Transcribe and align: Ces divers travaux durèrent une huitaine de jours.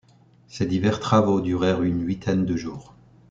Ces 0.47 0.65
divers 0.65 0.99
travaux 0.99 1.41
durèrent 1.41 1.83
une 1.83 2.03
huitaine 2.07 2.43
de 2.43 2.55
jours. 2.55 2.95